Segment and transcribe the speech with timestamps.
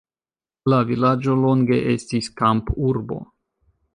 [0.71, 3.21] La vilaĝo longe estis kampurbo.